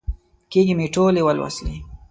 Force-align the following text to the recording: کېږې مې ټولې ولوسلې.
کېږې 0.51 0.73
مې 0.77 0.87
ټولې 0.95 1.21
ولوسلې. 1.23 1.75